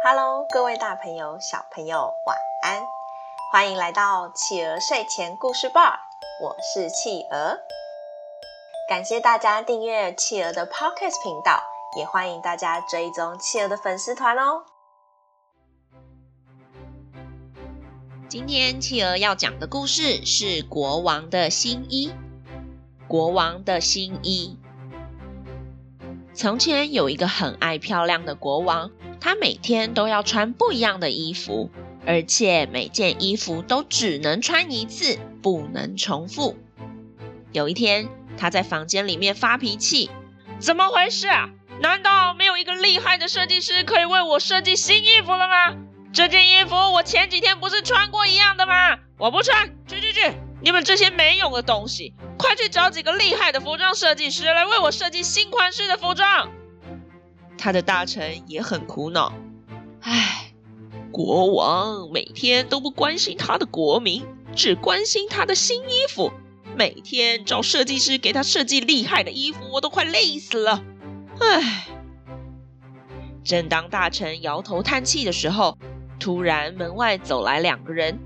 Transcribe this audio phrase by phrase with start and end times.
[0.00, 2.86] Hello，各位大朋友、小朋友，晚安！
[3.50, 5.98] 欢迎来到企鹅睡前故事吧，
[6.40, 7.58] 我是企鹅。
[8.88, 11.60] 感谢大家订阅企鹅的 Podcast 频道，
[11.96, 14.62] 也欢迎大家追踪企鹅的粉丝团哦。
[18.28, 22.12] 今天企鹅要讲的故事是国王的新衣。
[23.08, 24.56] 国王的新衣。
[26.34, 31.70] 从前有一个很爱漂亮的国王，他每天都要穿不一样的衣服，
[32.06, 36.56] 而且每件衣服都只能穿一次，不能重复。
[37.52, 40.10] 有一天，他在房间里面发脾气
[40.60, 41.50] ：“怎么回事啊？
[41.80, 45.76] 难道没有一个厉害的设计师可以为我设计新衣服了吗？
[46.12, 48.98] 这件衣服我前几天不是穿过一样的吗？
[49.18, 50.32] 我不穿，去去去！
[50.60, 56.52] 你们这些没用的东西！”快去找几个厉害的服装设计师来为我设计新款式的服装。
[57.58, 59.32] 他的大臣也很苦恼，
[60.00, 60.52] 唉，
[61.10, 64.24] 国王每天都不关心他的国民，
[64.54, 66.32] 只关心他的新衣服，
[66.76, 70.82] 每天找设计师给他设计厉害的衣服，我都快累死了。
[71.40, 71.88] 唉，
[73.44, 75.76] 正当大臣摇头叹气的时候，
[76.20, 78.18] 突然门外走来两个人。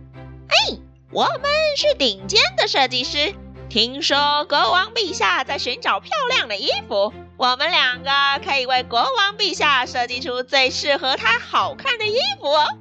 [0.48, 0.76] 哎，
[1.10, 3.34] 我们是顶尖的设计师。
[3.70, 8.10] 听说国王陛下在寻找漂亮的衣服，我们两个
[8.44, 12.78] 可以为国王陛下设计出最适合他好看的衣服哦。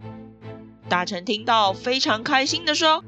[0.90, 3.04] 大臣听到非常开心地说：“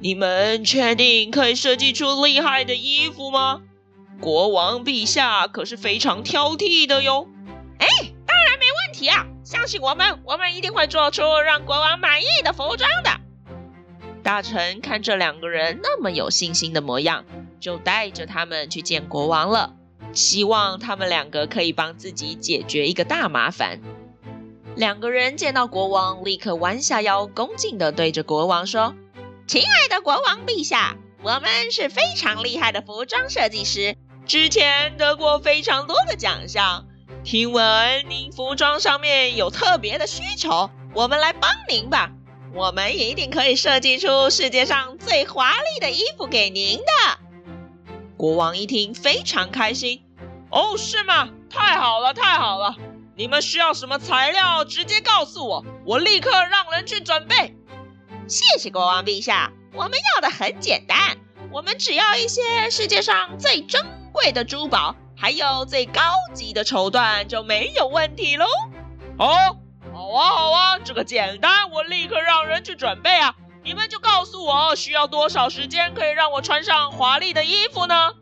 [0.00, 3.62] 你们确定可以设计出厉害的衣服吗？
[4.20, 7.28] 国王陛下可是非常挑剔的哟。”
[7.78, 7.86] 哎，
[8.26, 9.26] 当然没问题啊！
[9.44, 13.10] 相信我们，我们一定会做出让国王满意的服装的。
[14.22, 17.24] 大臣看这两个人那么有信心的模样，
[17.58, 19.74] 就带着他们去见国王了，
[20.12, 23.80] 希望他们两个可以帮自己解决一个大麻烦。
[24.76, 28.94] 两个人见到国王，立刻弯下腰，恭敬地对着国王说
[29.46, 33.96] ：“亲爱的国王陛下，我们是非常厉害的服装设计师，
[34.26, 36.86] 之前得过非常多的奖项。
[37.24, 42.12] 听闻您服装上面有特别的需求，我们来帮您吧。”
[42.52, 46.84] 我们一定可以设计出世界上最华丽的衣服给您的。
[48.16, 50.02] 国王一听非常开心。
[50.50, 51.28] 哦，是吗？
[51.48, 52.74] 太好了，太好了！
[53.16, 54.64] 你们需要什么材料？
[54.64, 57.56] 直接告诉我，我立刻让人去准备。
[58.28, 59.52] 谢谢国王陛下。
[59.72, 61.16] 我们要的很简单，
[61.52, 66.00] 我们只要一些世界上最珍贵的珠宝，还有最高
[66.34, 68.46] 级的绸缎，就没有问题喽。
[69.18, 69.56] 哦。
[69.92, 73.34] 好啊，好啊，这个简单，我立刻让人去准备啊！
[73.62, 78.12] 你们就告诉我需要多少时间，可以让我穿上华丽的衣服呢？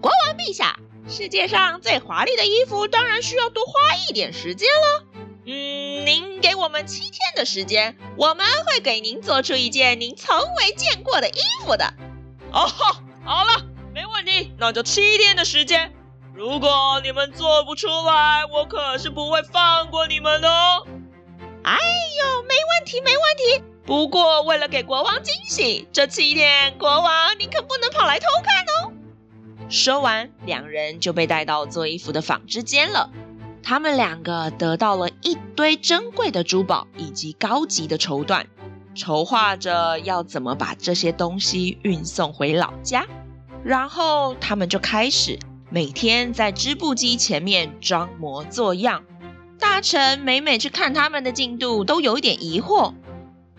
[0.00, 0.78] 国王陛下，
[1.08, 3.72] 世界上最华丽的衣服当然需要多花
[4.08, 5.04] 一点时间了。
[5.46, 11.94] 嗯，您给我们七天的时间，我们会给您做出一件您从未见过的衣服的。
[12.52, 12.66] 哦，
[13.24, 15.92] 好了，没问题，那就七天的时间。
[16.34, 20.86] 如果你们做不出来，我可是不会放过你们的哦。
[21.62, 21.78] 哎
[22.18, 23.64] 呦，没问题，没问题。
[23.86, 28.92] 不过为了给国王惊喜，这七天国王您可不能跑来偷看哦。
[29.68, 33.10] 说完，两人就被带到做衣服的纺织间了。
[33.62, 38.44] 他们两个得到了一堆珍贵的珠宝以及高级的绸缎，
[38.94, 43.06] 筹划着要怎么把这些东西运送回老家。
[43.64, 45.38] 然后他们就开始。
[45.68, 49.02] 每天在织布机前面装模作样，
[49.58, 52.94] 大臣每每去看他们的进度，都有一点疑惑。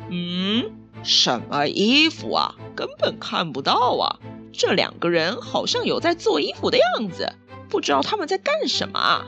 [0.09, 0.71] 嗯，
[1.03, 2.55] 什么衣服啊？
[2.77, 4.19] 根本看不到啊！
[4.57, 7.31] 这两个人好像有在做衣服的样子，
[7.69, 9.25] 不知道他们在干什么啊？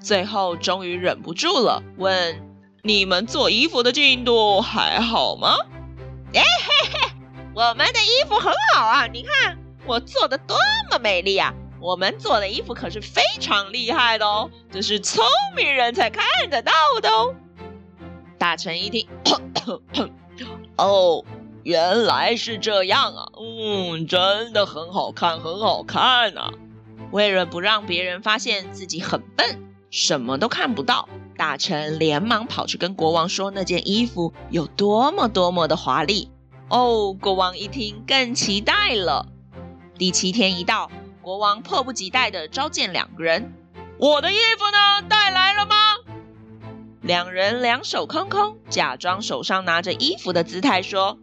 [0.00, 2.40] 最后终于忍不住了，问
[2.82, 5.56] ：“你们做衣服的进度还好吗？”
[6.32, 7.10] 哎嘿嘿，
[7.54, 9.06] 我们的衣服很好啊！
[9.08, 10.56] 你看我做的多
[10.90, 11.52] 么美丽啊！
[11.80, 15.24] 我们做的衣服可是非常厉害的哦，这是聪
[15.56, 16.72] 明人才看得到
[17.02, 17.34] 的哦。
[18.38, 20.08] 大臣一听，咳咳咳
[20.76, 21.24] 哦，
[21.62, 26.50] 原来是这样啊，嗯，真的很好看，很好看啊。
[27.10, 29.60] 为了不让别人发现自己很笨，
[29.90, 36.30] 什么都看不到，大臣连忙跑去跟国王说那件衣服有多么多么的华丽。
[36.68, 39.26] 哦，国王一听更期待了。
[39.98, 40.90] 第七天一到。
[41.22, 43.52] 国王迫不及待地召见两个人
[44.00, 45.06] ：“我的衣服呢？
[45.06, 45.74] 带来了吗？”
[47.02, 51.18] 两人两手空空，假装手上拿着衣服的姿态说：“，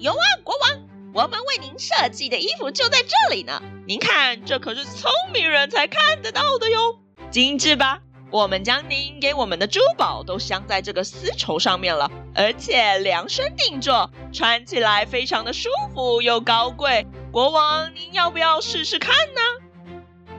[0.00, 3.60] 有啊，国王，我们为您设计的衣服就在这里呢。
[3.84, 7.00] 您看，这可是聪明人才看得到的哟，
[7.32, 8.00] 精致吧？
[8.30, 17.04] 我们将您给我们的珠宝都镶在这个丝绸上面了，而且量身定做，穿起来非常的舒服又高贵。
[17.32, 19.40] 国王，您要不要试试看呢？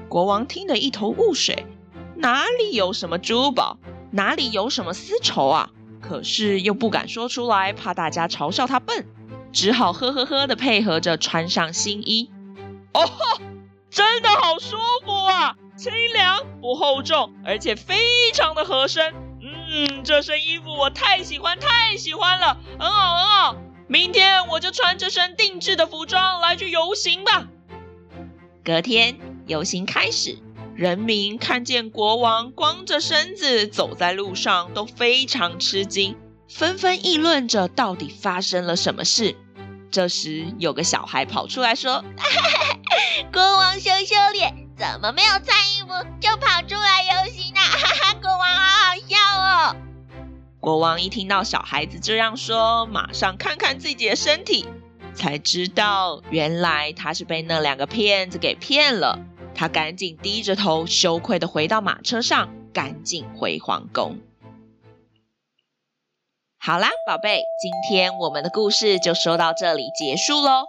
[0.07, 1.65] 国王听得一头雾水，
[2.15, 3.77] 哪里有什么珠宝，
[4.11, 5.71] 哪里有什么丝绸啊？
[5.99, 9.05] 可是又不敢说出来，怕大家嘲笑他笨，
[9.51, 12.29] 只好呵呵呵的配合着穿上新衣。
[12.93, 13.09] 哦，
[13.89, 15.55] 真的好舒服啊！
[15.77, 19.13] 清凉不厚重，而且非常的合身。
[19.41, 23.55] 嗯，这身衣服我太喜欢，太喜欢了，很好，很好。
[23.87, 27.47] 明天我就穿这身定制的服装来去游行吧。
[28.63, 29.17] 隔天
[29.47, 30.37] 游行开始，
[30.75, 36.17] 人民看见国王光着身子走在路上，都非常吃惊，
[36.49, 39.37] 纷纷议论着到底发生了什么事。
[39.91, 42.03] 这时，有个小孩跑出来说
[43.31, 45.89] ：“国王羞羞脸。”怎么没有穿衣服
[46.21, 47.59] 就跑出来游行呢？
[47.59, 49.75] 哈哈，国王好好笑哦！
[50.61, 54.65] 国王一听到小孩子这样说，马上看看自己的身体，
[55.13, 59.19] 才知道原来他是被那两个骗子给骗了。
[59.53, 64.17] 他赶紧低着头，羞愧地回到马车上，赶紧回皇宫。
[66.61, 70.65] 好啦，宝贝，今天我们的故事就说到这里结束喽。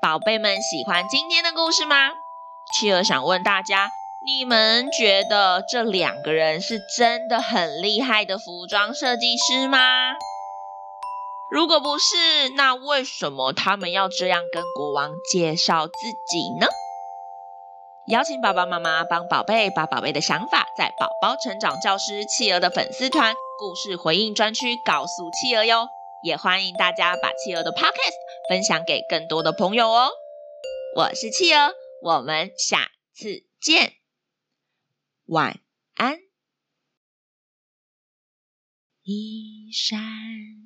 [0.00, 2.08] 宝贝们喜欢今天的故事吗？
[2.72, 3.90] 企鹅想问大家：
[4.24, 9.78] 你们觉得这两个人是真的很厉害的服装设计师吗？
[11.50, 16.66] 如果不是，那为什么他们要这样跟国王介绍自己呢？
[18.06, 25.88] 邀请爸爸妈妈帮宝贝把宝贝的想法，在宝宝成长教师企鹅的粉丝团故事回应专区告诉企鹅哟。
[26.24, 28.14] 也欢迎大家把企鹅的 Podcast
[28.48, 30.10] 分享给更多的朋友哦。
[30.96, 31.72] 我是企鹅。
[32.02, 33.94] 我们下次见，
[35.26, 35.60] 晚
[35.94, 36.18] 安。
[39.02, 40.00] 一闪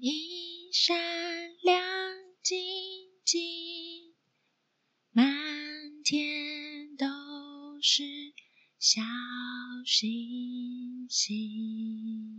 [0.01, 0.97] 一闪
[1.63, 1.83] 亮
[2.43, 2.59] 晶
[3.25, 4.15] 晶，
[5.13, 5.27] 满
[6.05, 7.07] 天都
[7.83, 8.03] 是
[8.79, 9.03] 小
[9.85, 12.30] 星星。